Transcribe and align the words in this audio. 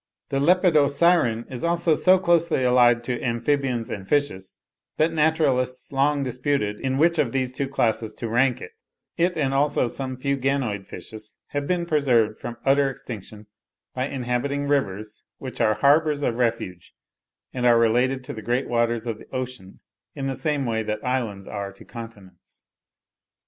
The 0.29 0.39
Lepidosiren 0.39 1.45
is 1.47 1.63
also 1.63 1.93
so 1.93 2.17
closely 2.17 2.63
allied 2.63 3.03
to 3.03 3.21
amphibians 3.23 3.91
and 3.91 4.09
fishes, 4.09 4.57
that 4.97 5.13
naturalists 5.13 5.91
long 5.91 6.23
disputed 6.23 6.79
in 6.79 6.97
which 6.97 7.19
of 7.19 7.31
these 7.33 7.51
two 7.51 7.67
classes 7.67 8.11
to 8.15 8.27
rank 8.27 8.61
it; 8.61 8.71
it, 9.15 9.37
and 9.37 9.53
also 9.53 9.87
some 9.87 10.17
few 10.17 10.37
Ganoid 10.37 10.87
fishes, 10.87 11.37
have 11.49 11.67
been 11.67 11.85
preserved 11.85 12.39
from 12.39 12.57
utter 12.65 12.89
extinction 12.89 13.45
by 13.93 14.07
inhabiting 14.07 14.65
rivers, 14.67 15.23
which 15.37 15.61
are 15.61 15.75
harbours 15.75 16.23
of 16.23 16.39
refuge, 16.39 16.95
and 17.53 17.67
are 17.67 17.77
related 17.77 18.23
to 18.23 18.33
the 18.33 18.41
great 18.41 18.67
waters 18.67 19.05
of 19.05 19.19
the 19.19 19.29
ocean 19.31 19.81
in 20.15 20.25
the 20.25 20.33
same 20.33 20.65
way 20.65 20.81
that 20.81 21.05
islands 21.05 21.45
are 21.45 21.71
to 21.71 21.85
continents. 21.85 22.63